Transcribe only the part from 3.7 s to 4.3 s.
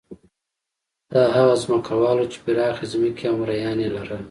یې لرل.